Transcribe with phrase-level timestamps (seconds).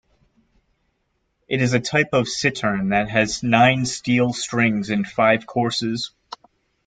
[1.47, 6.09] It is a type of cittern that has nine steel strings in five courses.